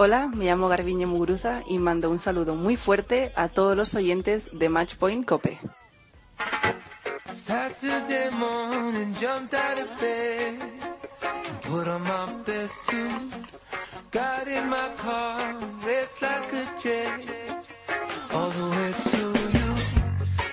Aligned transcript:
Hola, 0.00 0.28
me 0.28 0.44
llamo 0.44 0.68
Garbiño 0.68 1.08
Muguruza 1.08 1.64
y 1.66 1.78
mando 1.78 2.08
un 2.08 2.20
saludo 2.20 2.54
muy 2.54 2.76
fuerte 2.76 3.32
a 3.34 3.48
todos 3.48 3.76
los 3.76 3.96
oyentes 3.96 4.48
de 4.56 4.68
Matchpoint 4.68 5.26
Cope. 5.26 5.58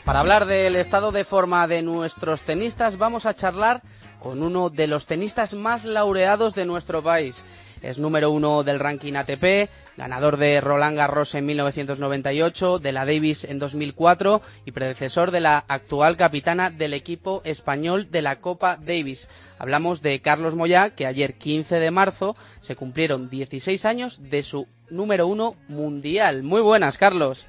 Para 0.06 0.20
hablar 0.20 0.46
del 0.46 0.76
estado 0.76 1.12
de 1.12 1.24
forma 1.24 1.68
de 1.68 1.82
nuestros 1.82 2.42
tenistas, 2.42 3.00
vamos 3.00 3.26
a 3.26 3.34
charlar 3.34 3.82
con 4.20 4.44
uno 4.44 4.70
de 4.70 4.86
los 4.86 5.08
tenistas 5.08 5.56
más 5.56 5.84
laureados 5.84 6.54
de 6.54 6.64
nuestro 6.64 7.02
país. 7.02 7.44
Es 7.82 7.98
número 7.98 8.30
uno 8.30 8.64
del 8.64 8.80
ranking 8.80 9.14
ATP, 9.14 9.68
ganador 9.98 10.38
de 10.38 10.62
Roland 10.62 10.96
Garros 10.96 11.34
en 11.34 11.48
1998, 11.48 12.78
de 12.78 12.92
la 12.92 13.04
Davis 13.06 13.46
en 13.46 13.58
2004 13.58 14.44
y 14.66 14.72
predecesor 14.74 15.32
de 15.32 15.40
la 15.40 15.66
actual 15.68 16.18
capitana 16.18 16.70
del 16.70 16.94
equipo 16.94 17.42
español 17.44 18.12
de 18.12 18.22
la 18.22 18.36
Copa 18.36 18.78
Davis. 18.78 19.28
Hablamos 19.58 20.04
de 20.04 20.22
Carlos 20.22 20.54
Moyá, 20.54 20.92
que 20.92 21.08
ayer 21.08 21.34
15 21.34 21.80
de 21.80 21.90
marzo 21.90 22.36
se 22.62 22.76
cumplieron 22.76 23.32
16 23.32 23.86
años 23.86 24.30
de 24.30 24.44
su 24.44 24.68
número 24.92 25.26
uno 25.26 25.56
mundial. 25.68 26.44
Muy 26.44 26.62
buenas, 26.62 27.00
Carlos. 27.00 27.48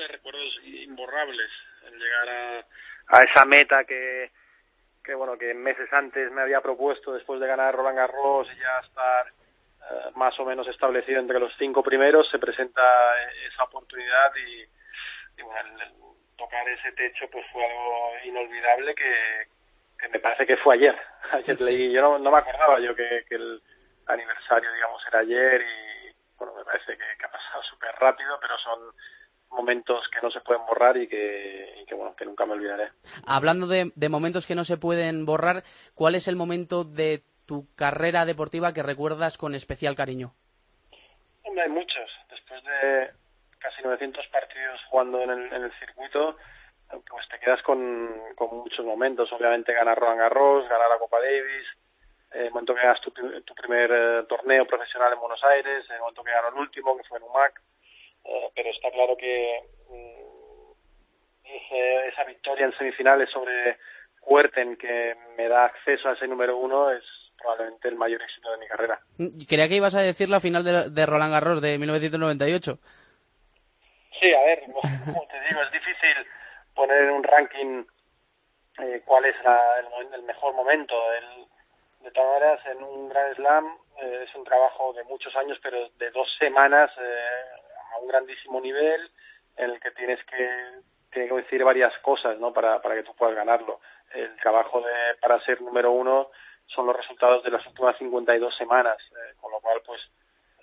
recuerdos 0.08 0.60
imborrables 0.64 1.50
en 1.86 1.98
llegar 1.98 2.28
a, 2.28 2.66
a 3.08 3.20
esa 3.22 3.44
meta 3.44 3.84
que, 3.84 4.30
que, 5.04 5.14
bueno, 5.14 5.36
que 5.38 5.54
meses 5.54 5.92
antes 5.92 6.30
me 6.32 6.42
había 6.42 6.60
propuesto 6.60 7.12
después 7.12 7.40
de 7.40 7.46
ganar 7.46 7.74
Roland 7.74 7.96
Garros 7.96 8.48
y 8.54 8.58
ya 8.58 8.78
estar 8.86 9.26
eh, 9.28 10.10
más 10.16 10.38
o 10.40 10.44
menos 10.44 10.66
establecido 10.68 11.20
entre 11.20 11.38
los 11.40 11.52
cinco 11.58 11.82
primeros, 11.82 12.28
se 12.30 12.38
presenta 12.38 12.82
esa 13.52 13.64
oportunidad 13.64 14.32
y, 14.36 14.62
y 15.40 15.42
bueno, 15.42 15.60
el, 15.76 15.80
el 15.82 15.92
tocar 16.36 16.68
ese 16.68 16.92
techo 16.92 17.28
pues 17.30 17.44
fue 17.52 17.64
algo 17.64 18.12
inolvidable 18.24 18.94
que, 18.94 19.48
que 19.98 20.08
me 20.08 20.18
parece 20.20 20.46
que 20.46 20.56
fue 20.58 20.76
ayer. 20.76 20.96
Ayer 21.32 21.56
Sí. 21.58 21.64
leí, 21.64 21.92
yo 21.92 22.00
no, 22.00 22.18
no 22.18 22.30
me 22.30 22.38
acordaba 22.38 22.78
yo 22.80 22.94
que, 22.94 23.24
que 23.28 23.34
el 23.34 23.60
aniversario, 24.06 24.72
digamos, 24.72 25.02
era 25.08 25.18
ayer 25.20 25.60
y 25.62 26.14
bueno, 26.38 26.54
me 26.56 26.64
parece 26.64 26.92
que, 26.92 27.04
que 27.18 27.24
ha 27.26 27.30
pasado 27.30 27.62
súper 27.64 27.90
rápido, 27.98 28.38
pero 28.40 28.56
son 28.58 28.80
momentos 29.50 30.06
que 30.08 30.20
no 30.22 30.30
se 30.30 30.40
pueden 30.40 30.64
borrar 30.66 30.96
y 30.96 31.08
que, 31.08 31.80
y 31.82 31.84
que 31.86 31.94
bueno, 31.94 32.14
que 32.14 32.24
nunca 32.24 32.46
me 32.46 32.52
olvidaré. 32.52 32.90
Hablando 33.26 33.66
de, 33.66 33.92
de 33.94 34.08
momentos 34.08 34.46
que 34.46 34.54
no 34.54 34.64
se 34.64 34.76
pueden 34.76 35.26
borrar, 35.26 35.64
¿cuál 35.94 36.14
es 36.14 36.28
el 36.28 36.36
momento 36.36 36.84
de 36.84 37.22
tu 37.46 37.66
carrera 37.74 38.24
deportiva 38.26 38.72
que 38.72 38.82
recuerdas 38.82 39.36
con 39.38 39.54
especial 39.54 39.96
cariño? 39.96 40.32
Hombre, 41.44 41.62
hay 41.64 41.70
muchos. 41.70 42.10
Después 42.30 42.62
de 42.62 43.10
casi 43.58 43.82
900 43.82 44.26
partidos 44.28 44.80
jugando 44.90 45.22
en 45.22 45.30
el, 45.30 45.52
en 45.52 45.62
el 45.64 45.72
circuito, 45.78 46.36
pues 46.88 47.28
te 47.28 47.38
quedas 47.38 47.62
con, 47.62 48.10
con 48.34 48.56
muchos 48.58 48.84
momentos. 48.84 49.32
Obviamente 49.32 49.72
ganar 49.72 49.98
Roland 49.98 50.20
Garros, 50.20 50.68
ganar 50.68 50.88
la 50.88 50.98
Copa 50.98 51.18
Davis, 51.20 51.66
eh, 52.32 52.46
el 52.46 52.50
momento 52.50 52.74
que 52.74 52.82
ganas 52.82 53.00
tu, 53.00 53.10
tu 53.10 53.54
primer 53.54 53.90
eh, 53.92 54.22
torneo 54.28 54.66
profesional 54.66 55.12
en 55.12 55.20
Buenos 55.20 55.42
Aires, 55.44 55.84
el 55.90 56.00
momento 56.00 56.24
que 56.24 56.32
ganó 56.32 56.48
el 56.48 56.54
último, 56.54 56.96
que 56.96 57.04
fue 57.04 57.18
en 57.18 57.24
UMAC. 57.24 57.60
Eh, 58.24 58.50
pero 58.54 58.70
está 58.70 58.90
claro 58.90 59.16
que 59.16 59.60
mm, 59.88 60.28
esa 62.08 62.24
victoria 62.24 62.66
en 62.66 62.76
semifinales 62.76 63.30
sobre 63.30 63.78
Huerten, 64.22 64.76
que 64.76 65.16
me 65.36 65.48
da 65.48 65.66
acceso 65.66 66.08
a 66.08 66.12
ese 66.12 66.26
número 66.26 66.56
uno, 66.56 66.90
es 66.90 67.02
probablemente 67.38 67.88
el 67.88 67.96
mayor 67.96 68.20
éxito 68.22 68.50
de 68.50 68.58
mi 68.58 68.66
carrera. 68.66 69.00
Mm, 69.18 69.44
Creía 69.48 69.68
que 69.68 69.76
ibas 69.76 69.94
a 69.94 70.02
decir 70.02 70.28
la 70.28 70.40
final 70.40 70.64
de, 70.64 70.90
de 70.90 71.06
Roland 71.06 71.32
Garros 71.32 71.62
de 71.62 71.78
1998. 71.78 72.78
Sí, 74.20 74.34
a 74.34 74.42
ver, 74.42 74.62
como 75.04 75.26
te 75.28 75.40
digo, 75.48 75.62
es 75.62 75.72
difícil 75.72 76.26
poner 76.78 77.02
en 77.02 77.10
un 77.10 77.24
ranking 77.24 77.84
eh, 78.78 79.02
cuál 79.04 79.24
es 79.24 79.34
la- 79.42 79.80
el, 79.80 80.14
el 80.14 80.22
mejor 80.22 80.54
momento. 80.54 80.94
El, 81.14 81.46
de 82.04 82.10
todas 82.12 82.30
maneras, 82.40 82.66
en 82.66 82.82
un 82.84 83.08
Grand 83.08 83.34
Slam 83.34 83.66
eh, 84.00 84.24
es 84.28 84.34
un 84.36 84.44
trabajo 84.44 84.92
de 84.92 85.02
muchos 85.04 85.34
años, 85.34 85.58
pero 85.60 85.88
de 85.98 86.10
dos 86.12 86.28
semanas 86.38 86.88
eh, 87.00 87.40
a 87.92 87.98
un 87.98 88.06
grandísimo 88.06 88.60
nivel 88.60 89.10
en 89.56 89.70
el 89.70 89.80
que 89.80 89.90
tienes 89.90 90.24
que, 90.26 90.48
que 91.10 91.28
coincidir 91.28 91.64
varias 91.64 91.92
cosas 91.98 92.38
¿no? 92.38 92.52
para, 92.52 92.80
para 92.80 92.94
que 92.94 93.02
tú 93.02 93.12
puedas 93.16 93.34
ganarlo. 93.34 93.80
El 94.14 94.36
trabajo 94.36 94.80
de, 94.80 95.16
para 95.20 95.40
ser 95.44 95.60
número 95.60 95.90
uno 95.90 96.30
son 96.66 96.86
los 96.86 96.96
resultados 96.96 97.42
de 97.42 97.50
las 97.50 97.66
últimas 97.66 97.98
52 97.98 98.56
semanas, 98.56 98.98
eh, 99.10 99.34
con 99.40 99.50
lo 99.50 99.58
cual, 99.60 99.80
pues, 99.84 100.00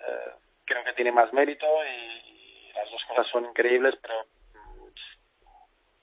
eh, 0.00 0.30
creo 0.64 0.82
que 0.84 0.94
tiene 0.94 1.12
más 1.12 1.30
mérito 1.34 1.66
y, 1.84 2.72
las 2.76 2.90
dos 2.90 3.04
cosas 3.08 3.26
son 3.28 3.44
increíbles, 3.46 3.94
pero 4.02 4.14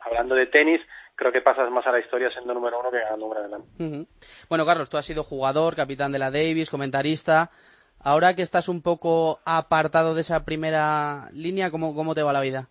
hablando 0.05 0.35
de 0.35 0.47
tenis, 0.47 0.81
creo 1.15 1.31
que 1.31 1.41
pasas 1.41 1.69
más 1.71 1.85
a 1.87 1.91
la 1.91 1.99
historia 1.99 2.29
siendo 2.31 2.53
número 2.53 2.79
uno 2.79 2.91
que 2.91 2.99
ganando 2.99 3.25
un 3.25 3.35
Slam. 3.35 3.61
Ujú. 3.79 4.07
Bueno, 4.49 4.65
Carlos, 4.65 4.89
tú 4.89 4.97
has 4.97 5.05
sido 5.05 5.23
jugador, 5.23 5.75
capitán 5.75 6.11
de 6.11 6.19
la 6.19 6.31
Davis, 6.31 6.69
comentarista. 6.69 7.51
Ahora 7.99 8.35
que 8.35 8.41
estás 8.41 8.67
un 8.67 8.81
poco 8.81 9.39
apartado 9.45 10.13
de 10.13 10.21
esa 10.21 10.43
primera 10.43 11.29
línea, 11.31 11.71
¿cómo, 11.71 11.95
cómo 11.95 12.13
te 12.13 12.23
va 12.23 12.33
la 12.33 12.41
vida? 12.41 12.67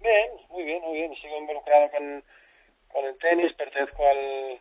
Bien, 0.00 0.30
muy 0.50 0.64
bien, 0.64 0.82
muy 0.82 0.94
bien. 0.94 1.14
Sigo 1.16 1.36
involucrado 1.36 1.90
con, 1.90 2.24
con 2.92 3.04
el 3.04 3.18
tenis, 3.18 3.52
pertenezco 3.54 4.02
al 4.06 4.60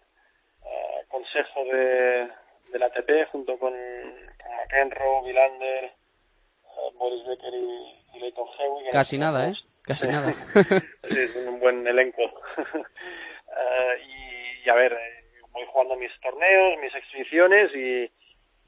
consejo 1.08 1.64
de, 1.66 2.28
del 2.72 2.84
ATP 2.84 3.32
junto 3.32 3.58
con, 3.58 3.72
con 3.72 4.56
McEnroe, 4.58 5.28
Villander, 5.28 5.86
eh, 5.86 6.94
Boris 6.98 7.26
Becker 7.28 7.54
y, 7.54 8.18
y 8.18 8.20
Leighton 8.20 8.48
Hewitt. 8.60 8.92
Casi 8.92 9.18
nada, 9.18 9.50
¿eh? 9.50 9.54
Conocemos. 9.94 9.98
Casi 9.98 10.08
Sí. 10.08 10.08
nada. 10.08 10.84
Sí, 11.10 11.18
es 11.20 11.36
un 11.36 11.60
buen 11.60 11.86
elenco. 11.88 12.22
Eh, 12.22 13.96
y, 14.64 14.66
y 14.66 14.70
a 14.70 14.76
ver, 14.76 14.94
eh, 14.94 15.24
voy 15.52 15.64
jugando 15.72 15.96
mis 15.96 16.12
torneos, 16.22 16.80
mis 16.82 16.94
exhibiciones 16.96 17.72
y, 17.76 18.04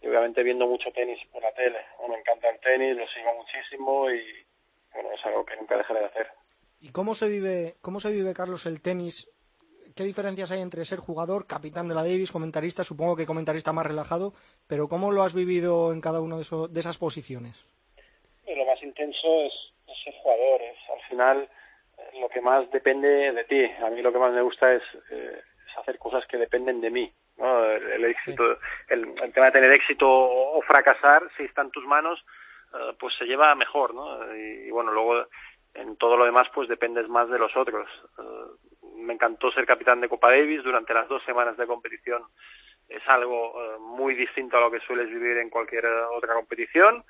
y 0.02 0.08
obviamente 0.08 0.44
viendo 0.44 0.68
mucho 0.68 0.92
tenis 0.92 1.20
por 1.32 1.42
la 1.42 1.52
tele. 1.54 1.80
me 2.10 2.18
encanta 2.18 2.50
el 2.50 2.60
tenis, 2.60 2.98
lo 2.98 3.08
sigo 3.08 3.34
muchísimo 3.36 4.12
y 4.12 4.22
bueno, 4.94 5.10
es 5.14 5.26
algo 5.26 5.46
que 5.46 5.56
nunca 5.56 5.78
dejaré 5.78 6.00
de 6.02 6.06
hacer. 6.08 6.28
¿Y 6.82 6.90
cómo 6.92 7.16
se 7.16 7.28
vive, 7.30 7.76
cómo 7.82 8.00
se 8.00 8.12
vive, 8.12 8.34
Carlos, 8.34 8.66
el 8.66 8.82
tenis? 8.82 9.30
¿Qué 9.96 10.04
diferencias 10.04 10.52
hay 10.52 10.60
entre 10.60 10.84
ser 10.86 11.00
jugador, 11.00 11.46
capitán 11.48 11.88
de 11.88 11.94
la 11.96 12.02
Davis, 12.02 12.32
comentarista? 12.32 12.84
Supongo 12.84 13.16
que 13.16 13.26
comentarista 13.28 13.72
más 13.74 13.86
relajado, 13.86 14.34
pero 14.68 14.88
¿cómo 14.88 15.12
lo 15.12 15.22
has 15.24 15.34
vivido 15.36 15.94
en 15.94 16.02
cada 16.02 16.20
una 16.20 16.36
de, 16.38 16.44
de 16.70 16.80
esas 16.80 16.98
posiciones? 16.98 17.64
Y 18.48 18.56
lo 18.56 18.66
más 18.66 18.82
intenso 18.84 19.44
es, 19.46 19.54
es 19.88 20.04
ser 20.04 20.14
jugador, 20.16 20.62
es 20.64 20.83
final 21.14 21.50
eh, 21.98 22.20
lo 22.20 22.30
que 22.30 22.42
más 22.42 22.70
depende 22.72 23.32
de 23.32 23.44
ti. 23.46 23.64
A 23.86 23.90
mí 23.90 24.02
lo 24.02 24.12
que 24.12 24.20
más 24.20 24.34
me 24.34 24.42
gusta 24.42 24.74
es, 24.74 24.84
eh, 25.12 25.42
es 25.68 25.78
hacer 25.78 25.98
cosas 25.98 26.26
que 26.28 26.38
dependen 26.38 26.82
de 26.82 26.90
mí. 26.90 27.14
¿no? 27.38 27.66
El, 27.66 27.84
el 27.92 28.06
éxito, 28.06 28.44
el, 28.90 29.14
el 29.22 29.34
tema 29.34 29.48
de 29.48 29.52
tener 29.54 29.72
éxito 29.72 30.08
o, 30.08 30.58
o 30.58 30.62
fracasar, 30.62 31.24
si 31.38 31.44
está 31.44 31.62
en 31.62 31.72
tus 31.72 31.86
manos, 31.86 32.24
eh, 32.74 32.94
pues 33.00 33.14
se 33.18 33.26
lleva 33.26 33.56
mejor, 33.56 33.94
¿no? 33.94 34.36
Y, 34.36 34.68
y 34.68 34.72
bueno, 34.72 34.92
luego 34.92 35.26
en 35.74 35.96
todo 35.98 36.18
lo 36.18 36.26
demás 36.26 36.48
pues 36.54 36.70
dependes 36.70 37.08
más 37.10 37.30
de 37.30 37.40
los 37.40 37.56
otros. 37.56 37.88
Eh, 38.20 38.82
me 38.98 39.14
encantó 39.14 39.52
ser 39.52 39.66
capitán 39.66 40.02
de 40.02 40.10
Copa 40.10 40.30
Davis 40.30 40.64
durante 40.64 40.94
las 40.94 41.08
dos 41.08 41.24
semanas 41.24 41.58
de 41.58 41.68
competición. 41.68 42.24
Es 42.88 43.02
algo 43.08 43.54
eh, 43.62 43.78
muy 43.80 44.14
distinto 44.14 44.58
a 44.58 44.62
lo 44.62 44.72
que 44.72 44.80
sueles 44.82 45.10
vivir 45.10 45.38
en 45.38 45.50
cualquier 45.50 45.86
otra 45.86 46.36
competición. 46.36 47.04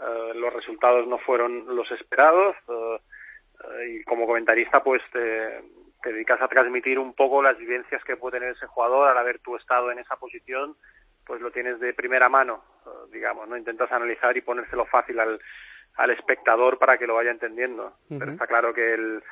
Eh, 0.00 0.32
los 0.34 0.52
resultados 0.52 1.06
no 1.06 1.18
fueron 1.18 1.64
los 1.74 1.90
esperados 1.92 2.56
y 3.88 4.02
como 4.04 4.26
comentarista 4.26 4.82
pues 4.82 5.02
te, 5.12 5.62
te 6.02 6.12
dedicas 6.12 6.40
a 6.40 6.48
transmitir 6.48 6.98
un 6.98 7.14
poco 7.14 7.42
las 7.42 7.58
vivencias 7.58 8.02
que 8.04 8.16
puede 8.16 8.38
tener 8.38 8.54
ese 8.54 8.66
jugador 8.66 9.08
al 9.08 9.18
haber 9.18 9.38
tú 9.40 9.56
estado 9.56 9.90
en 9.90 9.98
esa 9.98 10.16
posición 10.16 10.76
pues 11.26 11.40
lo 11.40 11.50
tienes 11.50 11.80
de 11.80 11.92
primera 11.92 12.28
mano 12.28 12.62
eh, 12.86 13.10
digamos 13.12 13.48
no 13.48 13.56
intentas 13.56 13.90
analizar 13.92 14.36
y 14.36 14.42
ponérselo 14.42 14.86
fácil 14.86 15.18
al, 15.20 15.40
al 15.98 16.10
espectador 16.10 16.78
para 16.78 16.96
que 16.96 17.06
lo 17.06 17.16
vaya 17.16 17.30
entendiendo. 17.30 17.92
Pero 18.08 18.30
está 18.30 18.46
claro 18.46 18.72
que 18.72 18.94
el, 18.94 19.22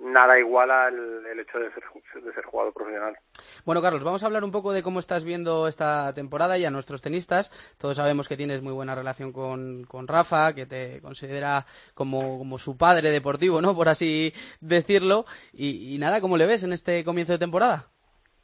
nada 0.00 0.38
iguala 0.38 0.88
el, 0.88 1.24
el 1.26 1.40
hecho 1.40 1.58
de 1.58 1.70
ser, 1.72 1.82
de 2.22 2.32
ser 2.34 2.44
jugador 2.44 2.72
profesional 2.74 3.16
Bueno, 3.64 3.80
Carlos, 3.82 4.04
vamos 4.04 4.22
a 4.22 4.26
hablar 4.26 4.44
un 4.44 4.52
poco 4.52 4.72
de 4.72 4.82
cómo 4.82 5.00
estás 5.00 5.24
viendo 5.24 5.66
esta 5.68 6.12
temporada 6.14 6.58
y 6.58 6.64
a 6.64 6.70
nuestros 6.70 7.00
tenistas. 7.02 7.50
Todos 7.78 7.96
sabemos 7.96 8.28
que 8.28 8.36
tienes 8.36 8.62
muy 8.62 8.72
buena 8.72 8.94
relación 8.94 9.32
con, 9.32 9.84
con 9.84 10.06
Rafa, 10.06 10.54
que 10.54 10.66
te 10.66 11.00
considera 11.00 11.64
como, 11.94 12.38
como 12.38 12.58
su 12.58 12.76
padre 12.76 13.10
deportivo, 13.10 13.60
¿no? 13.62 13.74
Por 13.74 13.88
así 13.88 14.32
decirlo. 14.60 15.24
Y, 15.52 15.94
y 15.94 15.98
nada, 15.98 16.20
¿cómo 16.20 16.36
le 16.36 16.46
ves 16.46 16.62
en 16.62 16.72
este 16.72 17.04
comienzo 17.04 17.32
de 17.32 17.38
temporada? 17.38 17.86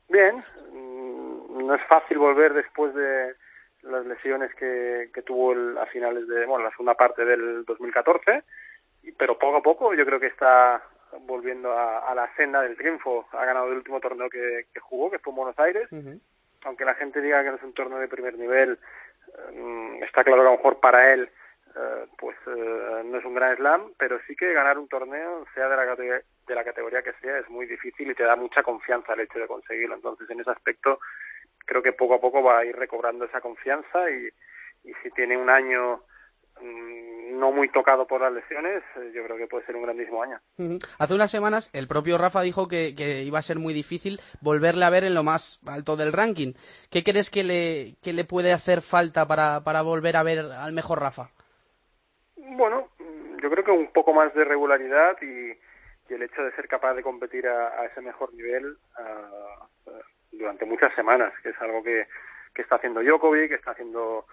Bien, 0.08 0.36
mm, 0.72 1.66
no 1.66 1.74
es 1.74 1.82
fácil 1.88 2.18
volver 2.18 2.54
después 2.54 2.94
de 2.94 3.34
las 3.82 4.06
lesiones 4.06 4.54
que, 4.54 5.10
que 5.12 5.22
tuvo 5.22 5.52
el- 5.52 5.76
a 5.78 5.86
finales 5.86 6.26
de, 6.28 6.46
bueno, 6.46 6.64
la 6.64 6.70
segunda 6.70 6.94
parte 6.94 7.24
del 7.24 7.64
2014, 7.64 8.42
y- 9.02 9.12
pero 9.12 9.38
poco 9.38 9.56
a 9.58 9.62
poco 9.62 9.94
yo 9.94 10.04
creo 10.06 10.20
que 10.20 10.28
está 10.28 10.82
volviendo 11.20 11.76
a, 11.76 12.14
la 12.14 12.34
senda 12.36 12.62
del 12.62 12.76
triunfo. 12.76 13.26
Ha 13.32 13.44
ganado 13.44 13.68
el 13.68 13.78
último 13.78 14.00
torneo 14.00 14.28
que, 14.28 14.66
jugó, 14.80 15.10
que 15.10 15.18
fue 15.18 15.32
en 15.32 15.36
Buenos 15.36 15.58
Aires. 15.58 15.88
Aunque 16.64 16.84
la 16.84 16.94
gente 16.94 17.20
diga 17.20 17.42
que 17.42 17.50
no 17.50 17.56
es 17.56 17.62
un 17.62 17.74
torneo 17.74 17.98
de 17.98 18.08
primer 18.08 18.38
nivel, 18.38 18.78
mm, 19.52 20.02
está 20.04 20.22
claro 20.22 20.42
que 20.42 20.48
a 20.48 20.50
lo 20.52 20.56
mejor 20.56 20.80
para 20.80 21.12
él 21.12 21.28
eh, 21.74 22.06
pues 22.18 22.36
eh, 22.46 23.02
no 23.04 23.18
es 23.18 23.24
un 23.24 23.34
gran 23.34 23.56
slam, 23.56 23.92
pero 23.98 24.20
sí 24.26 24.36
que 24.36 24.52
ganar 24.52 24.78
un 24.78 24.88
torneo, 24.88 25.46
sea 25.54 25.68
de 25.68 25.76
la, 25.76 25.86
categoría, 25.86 26.22
de 26.46 26.54
la 26.54 26.64
categoría 26.64 27.02
que 27.02 27.14
sea, 27.14 27.38
es 27.38 27.48
muy 27.48 27.66
difícil 27.66 28.10
y 28.10 28.14
te 28.14 28.24
da 28.24 28.36
mucha 28.36 28.62
confianza 28.62 29.14
el 29.14 29.20
hecho 29.20 29.38
de 29.38 29.46
conseguirlo. 29.46 29.94
Entonces, 29.94 30.28
en 30.28 30.40
ese 30.40 30.50
aspecto, 30.50 31.00
creo 31.64 31.82
que 31.82 31.94
poco 31.94 32.14
a 32.14 32.20
poco 32.20 32.42
va 32.42 32.58
a 32.58 32.64
ir 32.64 32.76
recobrando 32.76 33.24
esa 33.24 33.40
confianza 33.40 34.10
y, 34.10 34.28
y 34.84 34.92
si 35.02 35.10
tiene 35.12 35.36
un 35.36 35.48
año 35.48 36.02
no 36.62 37.50
muy 37.50 37.68
tocado 37.70 38.06
por 38.06 38.20
las 38.20 38.32
lesiones, 38.32 38.82
eh, 38.96 39.10
yo 39.14 39.24
creo 39.24 39.36
que 39.36 39.46
puede 39.46 39.66
ser 39.66 39.76
un 39.76 39.82
grandísimo 39.82 40.22
año. 40.22 40.38
Hace 40.98 41.14
unas 41.14 41.30
semanas 41.30 41.70
el 41.72 41.88
propio 41.88 42.18
Rafa 42.18 42.42
dijo 42.42 42.68
que, 42.68 42.94
iba 43.24 43.38
a 43.38 43.42
ser 43.42 43.58
muy 43.58 43.74
difícil 43.74 44.20
volverle 44.40 44.84
a 44.84 44.90
ver 44.90 45.04
en 45.04 45.14
lo 45.14 45.22
más 45.22 45.60
alto 45.66 45.96
del 45.96 46.12
ranking. 46.12 46.52
¿Qué 46.90 47.02
crees 47.02 47.30
que 47.30 47.42
le, 47.42 47.96
que 48.02 48.12
le 48.12 48.24
puede 48.24 48.52
hacer 48.52 48.80
falta 48.82 49.26
para, 49.26 49.62
para 49.64 49.82
volver 49.82 50.16
a 50.16 50.22
ver 50.22 50.38
al 50.38 50.72
mejor 50.72 51.00
Rafa? 51.00 51.30
Bueno, 52.36 52.88
yo 53.42 53.50
creo 53.50 53.64
que 53.64 53.70
un 53.70 53.92
poco 53.92 54.12
más 54.12 54.32
de 54.34 54.44
regularidad 54.44 55.16
y, 55.22 55.52
el 56.12 56.22
hecho 56.22 56.42
de 56.42 56.52
ser 56.52 56.68
capaz 56.68 56.92
de 56.92 57.02
competir 57.02 57.48
a, 57.48 57.86
ese 57.86 58.02
mejor 58.02 58.34
nivel 58.34 58.76
durante 60.30 60.66
muchas 60.66 60.94
semanas, 60.94 61.32
que 61.42 61.48
es 61.48 61.56
algo 61.58 61.82
que, 61.82 62.06
que 62.54 62.60
está 62.60 62.74
haciendo 62.76 63.00
Djokovic, 63.00 63.48
que 63.48 63.54
está 63.54 63.70
haciendo 63.70 64.26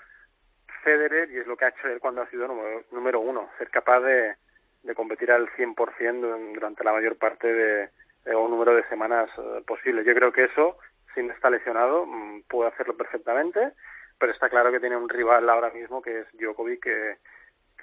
Federer 0.84 1.32
y 1.32 1.38
es 1.38 1.48
lo 1.48 1.58
que 1.58 1.66
ha 1.66 1.70
hecho 1.70 1.88
él 1.88 2.00
cuando 2.00 2.22
ha 2.22 2.30
sido 2.30 2.48
número, 2.92 3.20
uno, 3.20 3.50
ser 3.58 3.70
capaz 3.70 4.02
de, 4.02 4.36
de 4.84 4.96
competir 4.96 5.32
al 5.32 5.50
100% 5.50 6.54
durante 6.54 6.84
la 6.84 6.94
mayor 6.94 7.18
parte 7.18 7.52
de, 7.52 7.90
un 8.36 8.52
número 8.52 8.76
de 8.76 8.88
semanas 8.90 9.30
eh, 9.38 9.64
posible. 9.66 10.04
Yo 10.04 10.14
creo 10.14 10.32
que 10.32 10.46
eso, 10.46 10.78
sin 11.16 11.30
estar 11.32 11.52
lesionado, 11.52 12.06
mm, 12.06 12.44
puede 12.48 12.70
hacerlo 12.70 12.96
perfectamente, 12.96 13.74
pero 14.20 14.32
está 14.32 14.50
claro 14.50 14.72
que 14.72 14.80
tiene 14.80 14.98
un 14.98 15.10
rival 15.10 15.50
ahora 15.50 15.72
mismo 15.72 16.02
que 16.02 16.20
es 16.20 16.28
Djokovic, 16.34 16.84
que, 16.84 17.16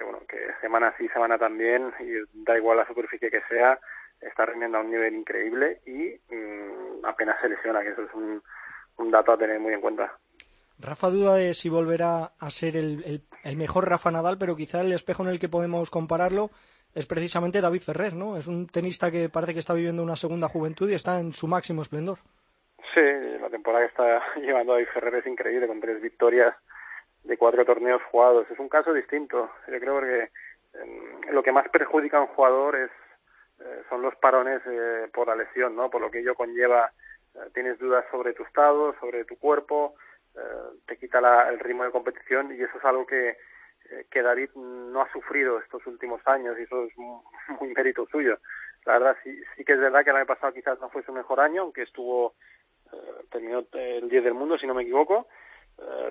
bueno, 0.03 0.19
que 0.27 0.37
semana 0.61 0.93
sí, 0.97 1.07
semana 1.09 1.37
también, 1.37 1.91
y 1.99 2.43
da 2.43 2.57
igual 2.57 2.77
la 2.77 2.87
superficie 2.87 3.31
que 3.31 3.41
sea, 3.49 3.79
está 4.21 4.45
rindiendo 4.45 4.77
a 4.77 4.81
un 4.81 4.91
nivel 4.91 5.15
increíble 5.15 5.81
y 5.85 6.19
mm, 6.33 7.05
apenas 7.05 7.39
se 7.41 7.49
lesiona, 7.49 7.81
que 7.81 7.89
eso 7.89 8.03
es 8.03 8.13
un 8.13 9.11
dato 9.11 9.33
a 9.33 9.37
tener 9.37 9.59
muy 9.59 9.73
en 9.73 9.81
cuenta. 9.81 10.17
Rafa 10.79 11.09
duda 11.09 11.35
de 11.35 11.53
si 11.53 11.69
volverá 11.69 12.31
a 12.39 12.49
ser 12.51 12.77
el, 12.77 13.23
mejor 13.55 13.89
Rafa 13.89 14.11
Nadal, 14.11 14.37
pero 14.37 14.55
quizá 14.55 14.81
el 14.81 14.93
espejo 14.93 15.23
en 15.23 15.29
el 15.29 15.39
que 15.39 15.49
podemos 15.49 15.89
compararlo 15.89 16.51
es 16.93 17.05
precisamente 17.07 17.61
David 17.61 17.81
Ferrer, 17.81 18.13
¿no? 18.13 18.37
Es 18.37 18.47
un 18.47 18.67
tenista 18.67 19.11
que 19.11 19.29
parece 19.29 19.53
que 19.53 19.59
está 19.59 19.73
viviendo 19.73 20.03
una 20.03 20.15
segunda 20.15 20.47
juventud 20.47 20.89
y 20.89 20.93
está 20.93 21.19
en 21.19 21.33
su 21.33 21.47
máximo 21.47 21.81
esplendor. 21.81 22.19
Sí, 22.93 23.01
la 23.39 23.49
temporada 23.49 23.85
que 23.85 23.89
está 23.89 24.23
llevando 24.41 24.73
David 24.73 24.87
Ferrer 24.93 25.15
es 25.15 25.27
increíble, 25.27 25.67
con 25.67 25.79
tres 25.79 26.01
victorias 26.01 26.55
de 27.23 27.37
cuatro 27.37 27.65
torneos 27.65 28.01
jugados. 28.11 28.49
Es 28.49 28.59
un 28.59 28.69
caso 28.69 28.93
distinto. 28.93 29.49
Yo 29.67 29.79
creo 29.79 29.99
que 30.01 30.29
em, 30.79 31.33
lo 31.33 31.43
que 31.43 31.51
más 31.51 31.67
perjudica 31.69 32.17
a 32.17 32.21
un 32.21 32.27
jugador 32.27 32.75
es, 32.75 32.91
eh, 33.59 33.81
son 33.89 34.01
los 34.01 34.15
parones 34.15 34.61
eh, 34.65 35.07
por 35.13 35.27
la 35.27 35.35
lesión, 35.35 35.75
¿no? 35.75 35.89
Por 35.89 36.01
lo 36.01 36.09
que 36.11 36.19
ello 36.19 36.35
conlleva, 36.35 36.91
eh, 37.35 37.49
tienes 37.53 37.77
dudas 37.79 38.05
sobre 38.11 38.33
tu 38.33 38.43
estado, 38.43 38.95
sobre 38.99 39.25
tu 39.25 39.37
cuerpo, 39.37 39.95
te 40.85 40.97
quita 40.97 41.49
el 41.49 41.59
ritmo 41.59 41.83
de 41.83 41.91
competición 41.91 42.53
y 42.55 42.61
eso 42.61 42.77
es 42.77 42.85
algo 42.85 43.05
que, 43.05 43.29
eh, 43.29 44.05
que 44.11 44.21
David 44.21 44.49
no 44.55 45.01
ha 45.01 45.11
sufrido 45.11 45.59
estos 45.59 45.85
últimos 45.87 46.21
años 46.25 46.57
y 46.59 46.63
eso 46.63 46.85
es 46.85 46.97
muy, 46.97 47.73
mérito 47.73 48.05
suyo. 48.07 48.39
La 48.85 48.93
verdad 48.93 49.17
sí, 49.23 49.41
sí 49.55 49.65
que 49.65 49.73
es 49.73 49.79
verdad 49.79 50.03
que 50.03 50.11
el 50.11 50.17
año 50.17 50.25
pasado 50.25 50.53
quizás 50.53 50.79
no 50.79 50.89
fue 50.89 51.03
su 51.03 51.11
mejor 51.11 51.39
año, 51.39 51.63
aunque 51.63 51.83
estuvo, 51.83 52.35
eh, 52.93 53.25
terminó 53.31 53.65
el 53.73 54.09
10 54.09 54.23
del 54.23 54.33
mundo 54.33 54.57
si 54.57 54.67
no 54.67 54.73
me 54.73 54.83
equivoco, 54.83 55.27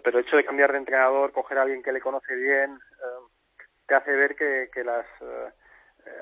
pero 0.05 0.19
el 0.19 0.25
hecho 0.25 0.37
de 0.37 0.44
cambiar 0.44 0.70
de 0.70 0.79
entrenador, 0.79 1.32
coger 1.32 1.58
a 1.58 1.62
alguien 1.62 1.82
que 1.82 1.90
le 1.90 2.00
conoce 2.00 2.37
bien, 2.37 2.79
te 3.88 3.94
hace 3.96 4.12
ver 4.12 4.37
que, 4.37 4.70
que 4.72 4.84
las 4.84 5.05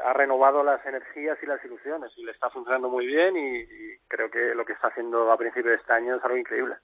ha 0.04 0.12
renovado 0.12 0.62
las 0.62 0.84
energías 0.84 1.38
y 1.42 1.46
las 1.46 1.64
ilusiones 1.64 2.10
y 2.16 2.25
le 2.25 2.32
está 2.32 2.50
funcionando 2.50 2.88
muy 2.88 3.06
bien 3.06 3.36
y, 3.36 3.64
creo 4.06 4.31
que 4.31 4.54
lo 4.54 4.64
que 4.64 4.75
está 4.75 4.88
haciendo 4.88 5.32
a 5.32 5.36
principio 5.36 5.70
de 5.70 5.76
este 5.76 5.92
año 5.92 6.16
es 6.16 6.25
algo 6.25 6.36
increíble. 6.36 6.76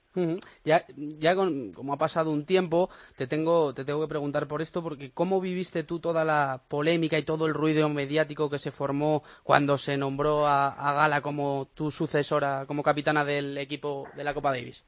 Ya, 0.65 0.81
ya 0.97 1.33
como 1.35 1.93
ha 1.93 1.97
pasado 1.97 2.31
un 2.31 2.45
tiempo, 2.45 2.89
te 3.15 3.27
tengo, 3.27 3.73
te 3.73 3.85
tengo 3.85 4.01
que 4.01 4.09
preguntar 4.09 4.47
por 4.47 4.61
esto 4.61 4.83
porque 4.83 5.11
¿cómo 5.13 5.39
viviste 5.39 5.83
tú 5.83 5.99
toda 5.99 6.25
la 6.25 6.59
polémica 6.67 7.17
y 7.17 7.23
todo 7.23 7.45
el 7.45 7.53
ruido 7.53 7.87
mediático 7.89 8.49
que 8.49 8.59
se 8.59 8.71
formó 8.71 9.23
cuando 9.43 9.77
se 9.77 9.97
nombró 9.97 10.45
a, 10.45 10.75
Gala 10.93 11.21
como 11.21 11.67
tu 11.73 11.89
sucesora, 11.89 12.65
como 12.67 12.83
capitana 12.83 13.23
del 13.23 13.57
equipo 13.57 14.07
de 14.15 14.23
la 14.23 14.33
Copa 14.33 14.51
Davis? 14.51 14.83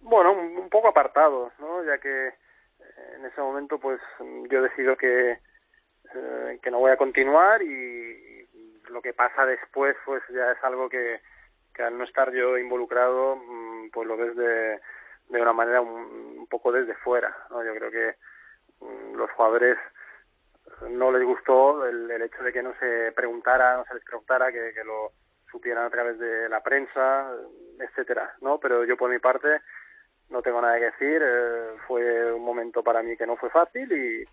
Bueno, 0.00 0.32
un, 0.32 0.68
poco 0.68 0.88
apartado, 0.88 1.52
¿no? 1.60 1.84
Ya 1.84 1.98
que 1.98 2.34
en 3.16 3.24
ese 3.24 3.40
momento 3.40 3.78
pues 3.78 4.00
yo 4.50 4.62
decido 4.62 4.96
que 4.96 5.38
eh, 6.14 6.58
que 6.62 6.70
no 6.70 6.78
voy 6.78 6.90
a 6.90 6.96
continuar 6.96 7.62
y, 7.62 8.20
lo 8.88 9.00
que 9.00 9.14
pasa 9.14 9.46
después 9.46 9.96
pues 10.04 10.22
ya 10.28 10.52
es 10.52 10.62
algo 10.62 10.90
que, 10.90 11.20
al 11.78 11.96
no 11.96 12.04
estar 12.04 12.30
yo 12.30 12.58
involucrado 12.58 13.36
mm, 13.36 13.88
pues 13.90 14.06
lo 14.06 14.18
ves 14.18 14.36
de, 14.36 14.80
de 15.30 15.40
una 15.40 15.54
manera 15.54 15.80
un, 15.80 16.46
poco 16.50 16.72
desde 16.72 16.94
fuera 16.96 17.34
¿no? 17.48 17.64
yo 17.64 17.74
creo 17.74 17.90
que 17.90 18.14
mm, 18.80 19.16
los 19.16 19.30
jugadores 19.30 19.78
no 20.90 21.10
les 21.10 21.24
gustó 21.24 21.86
el, 21.86 22.10
hecho 22.10 22.42
de 22.42 22.52
que 22.52 22.62
no 22.62 22.74
se 22.78 23.12
preguntara 23.12 23.78
no 23.78 23.84
se 23.86 23.94
les 23.94 24.04
preguntara 24.04 24.52
que, 24.52 24.74
que 24.74 24.84
lo 24.84 25.12
supieran 25.50 25.86
a 25.86 25.90
través 25.90 26.18
de 26.18 26.50
la 26.50 26.62
prensa 26.62 27.32
etcétera 27.78 28.34
no 28.42 28.58
pero 28.58 28.84
yo 28.84 28.98
por 28.98 29.10
mi 29.10 29.18
parte 29.18 29.62
no 30.28 30.42
tengo 30.42 30.60
nada 30.60 30.78
que 30.78 30.86
decir 30.86 31.22
eh, 31.24 31.76
fue 31.86 32.32
un 32.32 32.44
momento 32.44 32.82
para 32.82 33.02
mí 33.02 33.16
que 33.16 33.26
no 33.26 33.36
fue 33.36 33.48
fácil 33.48 33.90
y 33.92 34.24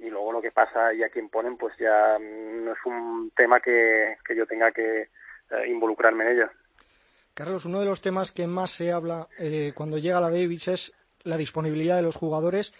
y 0.00 0.10
luego 0.10 0.32
lo 0.32 0.42
que 0.42 0.50
pasa 0.50 0.92
y 0.94 1.02
a 1.02 1.08
quien 1.08 1.28
ponen 1.28 1.56
pues 1.56 1.74
ya 1.78 2.18
no 2.18 2.72
es 2.72 2.78
un 2.84 3.32
tema 3.36 3.60
que, 3.60 4.16
que 4.26 4.36
yo 4.36 4.46
tenga 4.46 4.70
que 4.72 5.02
eh, 5.02 5.68
involucrarme 5.68 6.24
en 6.24 6.32
ello. 6.32 6.50
Carlos, 7.34 7.64
uno 7.64 7.80
de 7.80 7.86
los 7.86 8.00
temas 8.00 8.32
que 8.32 8.46
más 8.46 8.72
se 8.72 8.90
habla 8.90 9.28
eh, 9.38 9.72
cuando 9.74 9.98
llega 9.98 10.20
la 10.20 10.30
Davis 10.30 10.68
es 10.68 10.92
la 11.22 11.36
disponibilidad 11.36 11.96
de 11.96 12.02
los 12.02 12.16
jugadores. 12.16 12.72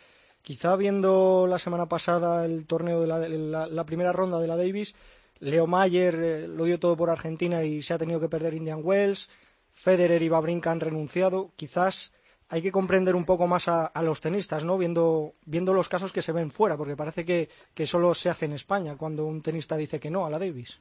Quizá 0.42 0.76
viendo 0.76 1.46
la 1.46 1.58
semana 1.58 1.86
pasada 1.86 2.44
el 2.44 2.66
torneo 2.66 3.00
de 3.00 3.06
la, 3.06 3.66
la, 3.66 3.84
primera 3.84 4.12
ronda 4.12 4.40
de 4.40 4.46
la 4.46 4.56
Davis, 4.56 4.94
Leo 5.40 5.66
Mayer 5.66 6.14
eh, 6.14 6.48
lo 6.48 6.64
dio 6.64 6.78
todo 6.78 6.96
por 6.96 7.10
Argentina 7.10 7.62
y 7.62 7.82
se 7.82 7.94
ha 7.94 7.98
tenido 7.98 8.20
que 8.20 8.28
perder 8.28 8.54
Indian 8.54 8.80
Wells. 8.82 9.30
Federer 9.72 10.22
y 10.22 10.28
Babrinka 10.28 10.72
han 10.72 10.80
renunciado. 10.80 11.50
Quizás 11.54 12.12
hay 12.50 12.62
que 12.62 12.72
comprender 12.72 13.14
un 13.14 13.26
poco 13.26 13.46
más 13.46 13.68
a, 13.68 13.90
los 14.02 14.20
tenistas, 14.20 14.64
¿no? 14.64 14.78
Viendo, 14.78 15.32
viendo 15.44 15.74
los 15.74 15.88
casos 15.88 16.12
que 16.12 16.22
se 16.22 16.32
ven 16.32 16.50
fuera, 16.50 16.76
porque 16.76 16.96
parece 16.96 17.24
que, 17.24 17.48
que 17.74 17.86
solo 17.86 18.14
se 18.14 18.30
hace 18.30 18.46
en 18.46 18.52
España 18.52 18.96
cuando 18.98 19.26
un 19.26 19.42
tenista 19.42 19.76
dice 19.76 20.00
que 20.00 20.10
no 20.10 20.24
a 20.24 20.30
la 20.30 20.38
Davis. 20.38 20.80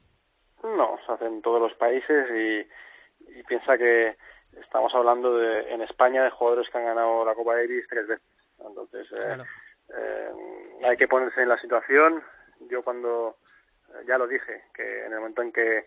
No, 0.62 0.98
se 1.04 1.12
hace 1.12 1.26
en 1.26 1.42
todos 1.42 1.60
los 1.60 1.74
países 1.74 2.26
y, 2.30 2.66
piensa 3.44 3.78
que 3.78 4.16
estamos 4.58 4.94
hablando 4.94 5.36
de, 5.36 5.72
en 5.72 5.80
España 5.82 6.24
de 6.24 6.30
jugadores 6.30 6.68
que 6.70 6.78
han 6.78 6.84
ganado 6.84 7.24
la 7.24 7.34
Copa 7.34 7.54
Davis 7.54 7.86
tres 7.88 8.06
veces. 8.08 8.26
Entonces, 8.58 9.06
eh, 9.12 9.38
eh, 9.96 10.32
hay 10.86 10.96
que 10.96 11.06
ponerse 11.06 11.40
en 11.42 11.48
la 11.48 11.60
situación. 11.60 12.22
Yo 12.68 12.82
cuando, 12.82 13.36
ya 14.06 14.18
lo 14.18 14.26
dije, 14.26 14.64
que 14.74 15.06
en 15.06 15.12
el 15.12 15.20
momento 15.20 15.42
en 15.42 15.52
que 15.52 15.86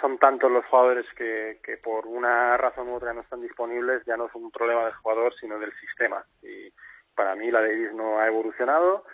son 0.00 0.18
tantos 0.18 0.50
los 0.50 0.64
jugadores 0.66 1.06
que, 1.16 1.60
que 1.62 1.76
por 1.76 2.06
una 2.06 2.56
razón 2.56 2.88
u 2.88 2.94
otra 2.94 3.12
no 3.12 3.20
están 3.20 3.40
disponibles, 3.40 4.04
ya 4.04 4.16
no 4.16 4.26
es 4.26 4.34
un 4.34 4.50
problema 4.50 4.84
del 4.84 4.94
jugador, 4.94 5.34
sino 5.38 5.58
del 5.58 5.72
sistema. 5.78 6.24
Y 6.42 6.72
para 7.14 7.34
mí 7.34 7.50
la 7.50 7.60
Davis 7.60 7.92
no 7.92 8.18
ha 8.18 8.26
evolucionado. 8.26 9.04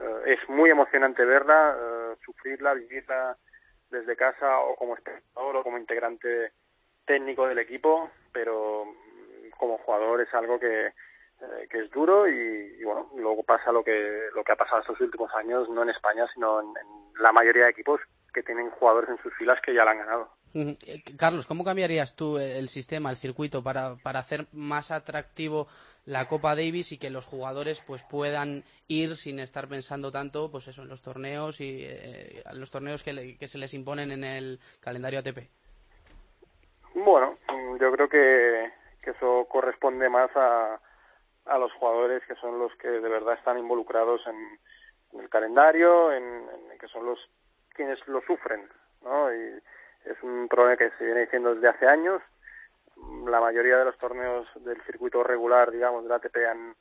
Eh, 0.00 0.34
es 0.38 0.48
muy 0.48 0.70
emocionante 0.70 1.24
verla, 1.24 1.76
eh, 1.78 2.16
sufrirla, 2.24 2.74
vivirla 2.74 3.36
desde 3.90 4.16
casa 4.16 4.58
o 4.60 4.74
como 4.76 4.94
espectador 4.94 5.56
o 5.56 5.62
como 5.62 5.78
integrante 5.78 6.52
técnico 7.04 7.46
del 7.46 7.58
equipo, 7.58 8.10
pero 8.32 8.86
mm, 8.86 9.50
como 9.58 9.78
jugador 9.78 10.20
es 10.22 10.32
algo 10.34 10.58
que, 10.58 10.86
eh, 10.86 11.68
es 11.70 11.90
duro 11.90 12.26
y, 12.26 12.82
bueno, 12.84 13.10
luego 13.16 13.42
pasa 13.42 13.72
lo 13.72 13.84
que, 13.84 14.28
lo 14.34 14.44
que 14.44 14.52
ha 14.52 14.56
pasado 14.56 14.80
estos 14.80 15.00
últimos 15.00 15.32
años, 15.34 15.68
no 15.68 15.82
en 15.82 15.90
España, 15.90 16.26
sino 16.32 16.60
en 16.60 16.72
la 17.18 17.32
mayoría 17.32 17.64
de 17.64 17.70
equipos 17.70 18.00
que 18.32 18.42
tienen 18.42 18.70
jugadores 18.70 19.10
en 19.10 19.18
sus 19.22 19.34
filas 19.34 19.60
que 19.60 19.74
ya 19.74 19.84
la 19.84 19.92
han 19.92 19.98
ganado. 19.98 20.28
Eh, 20.54 20.76
Carlos, 21.18 21.46
¿cómo 21.46 21.64
cambiarías 21.64 22.14
tú 22.14 22.38
el 22.38 22.68
sistema, 22.68 23.10
el 23.10 23.16
circuito, 23.16 23.62
para, 23.62 23.96
para 24.02 24.18
hacer 24.18 24.46
más 24.52 24.90
atractivo 24.90 25.66
la 26.04 26.26
Copa 26.26 26.56
Davis 26.56 26.92
y 26.92 26.98
que 26.98 27.10
los 27.10 27.26
jugadores 27.26 27.82
pues 27.86 28.02
puedan 28.02 28.64
ir 28.88 29.16
sin 29.16 29.38
estar 29.38 29.68
pensando 29.68 30.10
tanto 30.10 30.50
pues 30.50 30.68
eso 30.68 30.82
en 30.82 30.88
los 30.88 31.00
torneos 31.00 31.60
y 31.60 31.84
eh, 31.84 32.42
los 32.54 32.70
torneos 32.70 33.02
que, 33.02 33.36
que 33.38 33.48
se 33.48 33.58
les 33.58 33.72
imponen 33.72 34.10
en 34.10 34.24
el 34.24 34.58
calendario 34.80 35.20
ATP? 35.20 35.48
Bueno, 36.94 37.38
yo 37.80 37.92
creo 37.92 38.08
que, 38.08 38.70
que 39.02 39.10
eso 39.10 39.46
corresponde 39.48 40.08
más 40.08 40.30
a, 40.36 40.80
a 41.46 41.58
los 41.58 41.72
jugadores 41.72 42.22
que 42.26 42.34
son 42.36 42.58
los 42.58 42.74
que 42.76 42.88
de 42.88 43.08
verdad 43.08 43.34
están 43.34 43.58
involucrados 43.58 44.20
en, 44.26 45.20
el 45.20 45.28
calendario, 45.28 46.12
en, 46.12 46.44
que 46.80 46.88
son 46.88 47.06
los 47.06 47.18
quienes 47.74 48.06
lo 48.08 48.20
sufren, 48.22 48.68
¿no? 49.02 49.34
Y 49.34 49.62
es 50.04 50.22
un 50.22 50.48
problema 50.48 50.76
que 50.76 50.90
se 50.98 51.04
viene 51.04 51.22
diciendo 51.22 51.54
desde 51.54 51.68
hace 51.68 51.86
años. 51.86 52.22
La 53.26 53.40
mayoría 53.40 53.78
de 53.78 53.84
los 53.84 53.98
torneos 53.98 54.46
del 54.64 54.80
circuito 54.82 55.22
regular, 55.22 55.70
digamos, 55.70 56.02
de 56.02 56.08
la 56.08 56.16
ATP 56.16 56.36
han, 56.48 56.74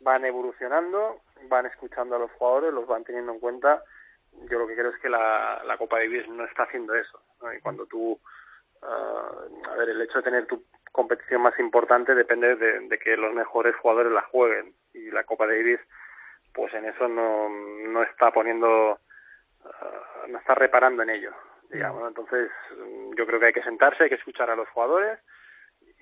van 0.00 0.24
evolucionando, 0.24 1.20
van 1.48 1.66
escuchando 1.66 2.16
a 2.16 2.18
los 2.18 2.30
jugadores, 2.32 2.72
los 2.72 2.86
van 2.86 3.04
teniendo 3.04 3.32
en 3.32 3.40
cuenta. 3.40 3.82
Yo 4.48 4.58
lo 4.58 4.66
que 4.66 4.74
creo 4.74 4.90
es 4.90 4.98
que 5.00 5.08
la, 5.08 5.62
la 5.64 5.76
Copa 5.76 5.98
Davis 5.98 6.28
no 6.28 6.44
está 6.44 6.64
haciendo 6.64 6.94
eso. 6.94 7.20
Y 7.56 7.60
cuando 7.60 7.86
tú, 7.86 8.18
uh, 8.82 9.70
a 9.70 9.76
ver, 9.76 9.90
el 9.90 10.00
hecho 10.02 10.18
de 10.18 10.24
tener 10.24 10.46
tu 10.46 10.64
competición 10.92 11.42
más 11.42 11.58
importante 11.58 12.14
depende 12.14 12.56
de, 12.56 12.80
de, 12.80 12.98
que 12.98 13.16
los 13.16 13.34
mejores 13.34 13.74
jugadores 13.76 14.12
la 14.12 14.22
jueguen. 14.22 14.74
Y 14.94 15.10
la 15.10 15.24
Copa 15.24 15.46
Davis, 15.46 15.80
pues 16.52 16.72
en 16.74 16.86
eso 16.86 17.08
no, 17.08 17.48
no 17.48 18.02
está 18.02 18.30
poniendo, 18.30 18.98
uh, 19.64 20.28
no 20.30 20.38
está 20.38 20.54
reparando 20.54 21.02
en 21.02 21.10
ello 21.10 21.32
digamos. 21.70 22.08
Entonces, 22.08 22.50
yo 23.16 23.26
creo 23.26 23.40
que 23.40 23.46
hay 23.46 23.52
que 23.52 23.62
sentarse, 23.62 24.04
hay 24.04 24.08
que 24.08 24.16
escuchar 24.16 24.50
a 24.50 24.56
los 24.56 24.68
jugadores 24.70 25.18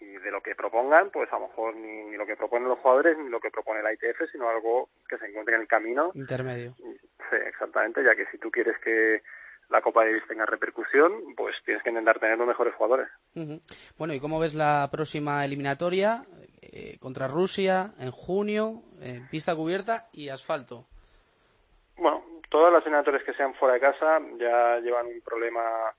y 0.01 0.07
de 0.07 0.31
lo 0.31 0.41
que 0.41 0.55
propongan, 0.55 1.11
pues 1.11 1.31
a 1.33 1.39
lo 1.39 1.49
mejor 1.49 1.75
ni, 1.77 2.05
ni, 2.05 2.17
lo 2.17 2.25
que 2.25 2.37
proponen 2.37 2.69
los 2.69 2.79
jugadores 2.79 3.19
ni 3.19 3.29
lo 3.29 3.41
que 3.41 3.51
propone 3.51 3.83
la 3.83 3.93
ITF, 3.93 4.31
sino 4.31 4.49
algo 4.49 4.89
que 5.09 5.19
se 5.19 5.27
encuentre 5.27 5.57
en 5.57 5.63
el 5.63 5.69
camino. 5.69 6.13
Intermedio. 6.15 6.75
Sí, 6.79 7.37
exactamente, 7.47 8.03
ya 8.05 8.15
que 8.15 8.27
si 8.31 8.39
tú 8.39 8.51
quieres 8.51 8.79
que 8.79 9.23
la 9.71 9.83
Copa 9.83 10.05
Davis 10.05 10.23
tenga 10.29 10.47
repercusión, 10.47 11.35
pues 11.37 11.57
tienes 11.65 11.83
que 11.83 11.91
intentar 11.91 12.19
tener 12.21 12.39
los 12.39 12.47
mejores 12.47 12.75
jugadores. 12.75 13.09
Uh 13.35 13.41
-huh. 13.41 13.63
Bueno, 13.99 14.15
¿y 14.15 14.21
cómo 14.21 14.39
ves 14.39 14.55
la 14.55 14.89
próxima 14.91 15.45
eliminatoria 15.45 16.25
eh, 16.63 16.97
contra 17.01 17.29
Rusia 17.29 17.93
en 17.99 18.13
junio, 18.13 18.83
en 19.01 19.29
pista 19.29 19.55
cubierta 19.55 20.09
y 20.13 20.31
asfalto? 20.31 20.87
Todas 22.59 22.73
las 22.73 22.83
eliminatorias 22.83 23.23
que 23.23 23.35
sean 23.35 23.55
fuera 23.55 23.75
de 23.75 23.81
casa 23.81 24.19
ya 24.37 24.81
llevan 24.81 25.07
un 25.07 25.21
problema 25.21 25.95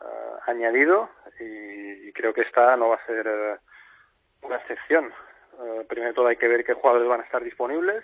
uh, 0.00 0.50
añadido 0.50 1.08
y, 1.38 2.12
creo 2.12 2.34
que 2.34 2.40
esta 2.40 2.76
no 2.76 2.88
va 2.88 2.96
a 2.96 3.06
ser 3.06 3.28
uh, 3.28 4.44
una 4.44 4.56
excepción. 4.56 5.12
Uh, 5.52 5.86
primero 5.86 6.12
todo 6.12 6.26
hay 6.26 6.36
que 6.36 6.48
ver 6.48 6.64
qué 6.64 6.72
jugadores 6.72 7.06
van 7.06 7.20
a 7.20 7.22
estar 7.22 7.44
disponibles. 7.44 8.02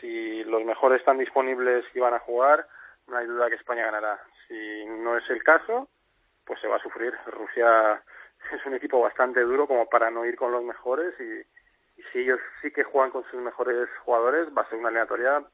Si 0.00 0.44
los 0.44 0.64
mejores 0.64 1.00
están 1.00 1.18
disponibles 1.18 1.84
y 1.94 1.98
van 1.98 2.14
a 2.14 2.20
jugar, 2.20 2.68
no 3.08 3.16
hay 3.16 3.26
duda 3.26 3.48
que 3.48 3.56
España 3.56 3.86
ganará. 3.86 4.20
Si 4.46 4.84
no 4.86 5.18
es 5.18 5.28
el 5.30 5.42
caso, 5.42 5.88
pues 6.44 6.60
se 6.60 6.68
va 6.68 6.76
a 6.76 6.82
sufrir. 6.82 7.12
Rusia 7.26 8.00
es 8.52 8.64
un 8.66 8.74
equipo 8.74 9.00
bastante 9.00 9.40
duro 9.40 9.66
como 9.66 9.86
para 9.86 10.12
no 10.12 10.24
ir 10.24 10.36
con 10.36 10.52
los 10.52 10.62
mejores 10.62 11.12
y, 11.18 11.40
y 12.00 12.04
si 12.12 12.20
ellos 12.20 12.38
sí 12.62 12.70
que 12.70 12.84
juegan 12.84 13.10
con 13.10 13.24
sus 13.32 13.40
mejores 13.40 13.88
jugadores, 14.04 14.46
va 14.56 14.62
a 14.62 14.68
ser 14.68 14.78
una 14.78 14.90
eliminatoria 14.90 15.44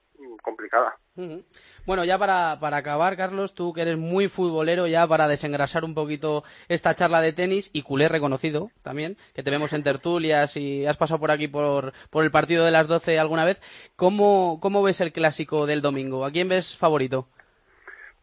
complicada. 0.42 0.96
Uh 1.16 1.22
-huh. 1.22 1.44
Bueno, 1.86 2.04
ya 2.04 2.18
para, 2.18 2.58
para 2.60 2.78
acabar, 2.78 3.16
Carlos, 3.16 3.54
tú 3.54 3.72
que 3.72 3.82
eres 3.82 3.96
muy 3.96 4.28
futbolero, 4.28 4.86
ya 4.86 5.06
para 5.06 5.28
desengrasar 5.28 5.84
un 5.84 5.94
poquito 5.94 6.44
esta 6.68 6.94
charla 6.94 7.20
de 7.20 7.32
tenis 7.32 7.70
y 7.72 7.82
culé 7.82 8.08
reconocido 8.08 8.70
también, 8.82 9.16
que 9.34 9.42
te 9.42 9.50
vemos 9.50 9.72
en 9.72 9.82
tertulias 9.82 10.56
y 10.56 10.86
has 10.86 10.96
pasado 10.96 11.20
por 11.20 11.30
aquí 11.30 11.48
por, 11.48 11.92
por 12.10 12.24
el 12.24 12.30
partido 12.30 12.64
de 12.64 12.70
las 12.70 12.88
12 12.88 13.18
alguna 13.18 13.44
vez, 13.44 13.60
¿cómo, 13.96 14.58
¿cómo 14.60 14.82
ves 14.82 15.00
el 15.00 15.12
clásico 15.12 15.66
del 15.66 15.82
domingo? 15.82 16.24
¿A 16.24 16.30
quién 16.30 16.48
ves 16.48 16.76
favorito? 16.76 17.28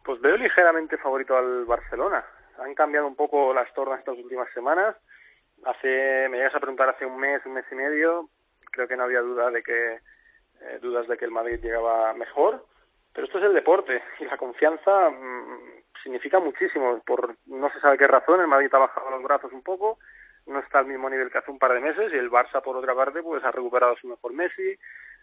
Pues 0.04 0.20
veo 0.20 0.36
ligeramente 0.36 0.98
favorito 0.98 1.36
al 1.36 1.64
Barcelona. 1.64 2.24
Han 2.58 2.74
cambiado 2.74 3.06
un 3.06 3.16
poco 3.16 3.54
las 3.54 3.72
tornas 3.74 3.98
estas 4.00 4.18
últimas 4.18 4.48
semanas. 4.52 4.94
Hace, 5.64 6.28
me 6.28 6.36
llegas 6.36 6.54
a 6.54 6.60
preguntar 6.60 6.90
hace 6.90 7.06
un 7.06 7.18
mes, 7.18 7.40
un 7.46 7.54
mes 7.54 7.64
y 7.72 7.74
medio, 7.74 8.28
creo 8.70 8.86
que 8.86 8.96
no 8.96 9.04
había 9.04 9.20
duda 9.20 9.50
de 9.50 9.62
que 9.62 10.00
eh, 10.60 10.78
dudas 10.80 11.06
de 11.08 11.16
que 11.16 11.24
el 11.24 11.30
Madrid 11.30 11.60
llegaba 11.62 12.12
mejor, 12.14 12.64
pero 13.12 13.26
esto 13.26 13.38
es 13.38 13.44
el 13.44 13.54
deporte 13.54 14.02
y 14.20 14.24
la 14.24 14.36
confianza 14.36 15.10
mmm, 15.10 15.82
significa 16.02 16.40
muchísimo. 16.40 17.00
Por 17.06 17.36
no 17.46 17.70
se 17.70 17.80
sabe 17.80 17.98
qué 17.98 18.06
razón, 18.06 18.40
el 18.40 18.46
Madrid 18.46 18.72
ha 18.72 18.78
bajado 18.78 19.10
los 19.10 19.22
brazos 19.22 19.52
un 19.52 19.62
poco, 19.62 19.98
no 20.46 20.58
está 20.58 20.80
al 20.80 20.86
mismo 20.86 21.08
nivel 21.08 21.30
que 21.30 21.38
hace 21.38 21.50
un 21.50 21.58
par 21.58 21.72
de 21.72 21.80
meses 21.80 22.12
y 22.12 22.16
el 22.16 22.30
Barça, 22.30 22.62
por 22.62 22.76
otra 22.76 22.94
parte, 22.94 23.22
pues 23.22 23.42
ha 23.44 23.50
recuperado 23.50 23.96
su 23.96 24.08
mejor 24.08 24.32
Messi, 24.32 24.78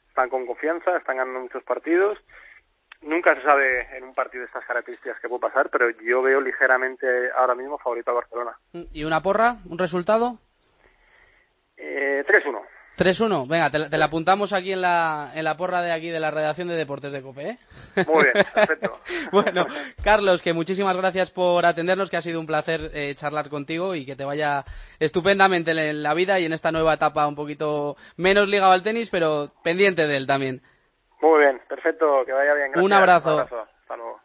están 0.07 0.29
con 0.29 0.45
confianza, 0.45 0.97
están 0.97 1.17
ganando 1.17 1.41
muchos 1.41 1.63
partidos. 1.63 2.17
Nunca 3.01 3.33
se 3.35 3.41
sabe 3.41 3.97
en 3.97 4.03
un 4.03 4.13
partido 4.13 4.41
de 4.41 4.47
estas 4.47 4.65
características 4.65 5.19
qué 5.19 5.27
puede 5.27 5.41
pasar, 5.41 5.69
pero 5.71 5.89
yo 5.89 6.21
veo 6.21 6.39
ligeramente 6.39 7.31
ahora 7.35 7.55
mismo 7.55 7.79
favorito 7.79 8.11
a 8.11 8.15
Barcelona. 8.15 8.57
¿Y 8.73 9.03
una 9.05 9.21
porra? 9.21 9.57
¿Un 9.67 9.79
resultado? 9.79 10.38
Eh, 12.21 12.25
3-1. 12.25 12.61
3-1, 12.97 13.47
venga, 13.47 13.69
te, 13.69 13.89
te, 13.89 13.97
la 13.97 14.05
apuntamos 14.05 14.51
aquí 14.53 14.73
en 14.73 14.81
la, 14.81 15.31
en 15.33 15.43
la 15.45 15.55
porra 15.55 15.81
de 15.81 15.91
aquí 15.91 16.09
de 16.09 16.19
la 16.19 16.29
redacción 16.29 16.67
de 16.67 16.75
Deportes 16.75 17.11
de 17.11 17.21
Cope, 17.21 17.49
¿eh? 17.49 17.57
Muy 18.05 18.25
bien, 18.25 18.45
perfecto. 18.53 18.99
bueno, 19.31 19.65
Carlos, 20.03 20.43
que 20.43 20.53
muchísimas 20.53 20.95
gracias 20.95 21.31
por 21.31 21.65
atendernos, 21.65 22.09
que 22.09 22.17
ha 22.17 22.21
sido 22.21 22.39
un 22.39 22.45
placer 22.45 22.91
eh, 22.93 23.15
charlar 23.15 23.49
contigo 23.49 23.95
y 23.95 24.05
que 24.05 24.15
te 24.15 24.25
vaya 24.25 24.65
estupendamente 24.99 25.71
en 25.71 26.03
la 26.03 26.13
vida 26.13 26.39
y 26.39 26.45
en 26.45 26.53
esta 26.53 26.71
nueva 26.71 26.95
etapa 26.95 27.27
un 27.27 27.35
poquito 27.35 27.95
menos 28.17 28.47
ligado 28.47 28.73
al 28.73 28.83
tenis, 28.83 29.09
pero 29.09 29.51
pendiente 29.63 30.05
de 30.05 30.17
él 30.17 30.27
también. 30.27 30.61
Muy 31.21 31.39
bien, 31.39 31.61
perfecto, 31.69 32.23
que 32.25 32.33
vaya 32.33 32.53
bien. 32.53 32.71
Gracias. 32.71 32.85
Un 32.85 32.93
abrazo. 32.93 33.33
Un 33.35 33.41
abrazo. 33.41 34.20